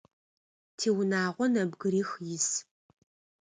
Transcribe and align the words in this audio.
Тиунагъо 0.77 1.45
нэбгырих 1.53 2.09
ис. 2.35 2.47